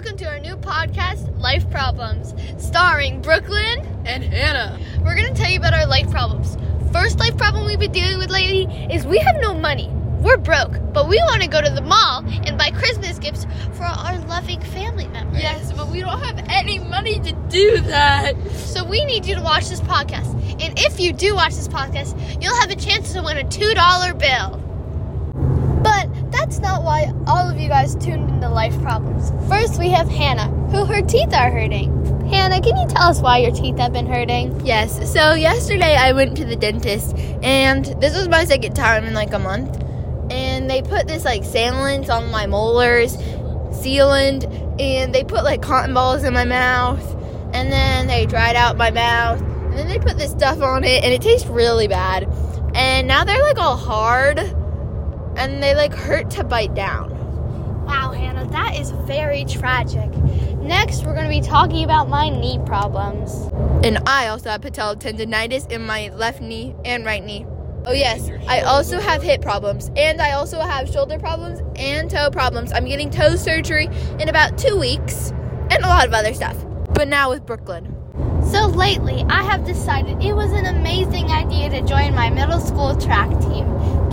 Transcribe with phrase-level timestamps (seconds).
[0.00, 4.80] welcome to our new podcast, Life Problems, starring Brooklyn and Hannah.
[5.04, 6.56] We're gonna tell you about our life problems.
[6.90, 9.90] First life problem we've been dealing with lately is we have no money.
[10.22, 13.44] We're broke, but we want to go to the mall and buy Christmas gifts
[13.74, 15.42] for our loving family members.
[15.42, 18.40] Yes, but we don't have any money to do that.
[18.52, 20.32] So we need you to watch this podcast.
[20.62, 24.18] And if you do watch this podcast, you'll have a chance to win a $2
[24.18, 24.69] bill.
[26.60, 29.32] Not why all of you guys tuned into Life Problems.
[29.48, 32.28] First, we have Hannah, who her teeth are hurting.
[32.28, 34.64] Hannah, can you tell us why your teeth have been hurting?
[34.64, 39.14] Yes, so yesterday I went to the dentist, and this was my second time in
[39.14, 39.82] like a month.
[40.30, 43.16] And they put this like sealant on my molars,
[43.70, 44.44] sealant,
[44.80, 47.02] and they put like cotton balls in my mouth,
[47.54, 51.02] and then they dried out my mouth, and then they put this stuff on it,
[51.02, 52.28] and it tastes really bad.
[52.74, 54.38] And now they're like all hard,
[55.36, 57.10] and they like hurt to bite down.
[57.84, 60.10] Wow, Hannah, that is very tragic.
[60.58, 63.32] Next, we're going to be talking about my knee problems.
[63.84, 67.46] And I also have patella tendonitis in my left knee and right knee.
[67.86, 72.30] Oh, yes, I also have hip problems, and I also have shoulder problems and toe
[72.30, 72.72] problems.
[72.72, 75.30] I'm getting toe surgery in about two weeks,
[75.70, 76.56] and a lot of other stuff.
[76.92, 77.96] But now with Brooklyn.
[78.50, 82.94] So lately, I have decided it was an amazing idea to join my middle school
[82.96, 83.66] track team.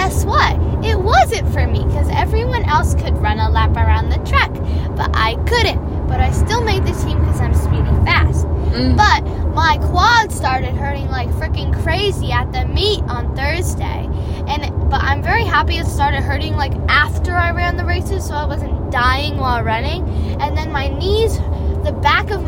[0.00, 0.56] Guess what?
[0.82, 4.50] It wasn't for me because everyone else could run a lap around the track,
[4.96, 6.08] but I couldn't.
[6.08, 8.46] But I still made the team because I'm speedy fast.
[8.46, 8.96] Mm.
[8.96, 9.22] But
[9.54, 14.08] my quad started hurting like freaking crazy at the meet on Thursday.
[14.48, 18.32] And but I'm very happy it started hurting like after I ran the races so
[18.32, 20.08] I wasn't dying while running.
[20.40, 21.59] And then my knees the back of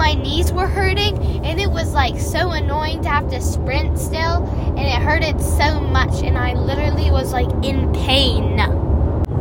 [0.03, 4.43] my knees were hurting and it was like so annoying to have to sprint still
[4.77, 8.57] and it hurted so much and I literally was like in pain.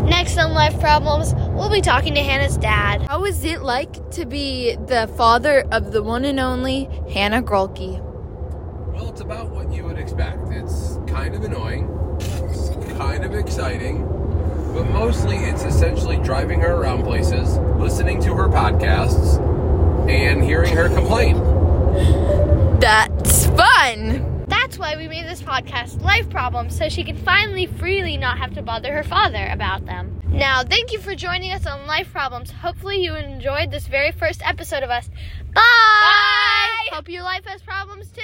[0.08, 3.02] Next on Life Problems, we'll be talking to Hannah's dad.
[3.02, 8.00] How is it like to be the father of the one and only Hannah Grolke?
[8.94, 10.48] Well, it's about what you would expect.
[10.52, 11.88] It's kind of annoying,
[13.00, 14.06] kind of exciting,
[14.76, 19.21] but mostly it's essentially driving her around places, listening to her podcasts, and
[20.52, 21.38] hearing her complain.
[22.82, 24.46] That's fun!
[24.50, 28.54] That's why we made this podcast, Life Problems, so she can finally freely not have
[28.56, 30.22] to bother her father about them.
[30.28, 32.52] Now, thank you for joining us on Life Problems.
[32.52, 35.08] Hopefully, you enjoyed this very first episode of us.
[35.54, 35.62] Bye!
[35.62, 36.96] Bye!
[36.96, 38.22] Hope your life has problems too.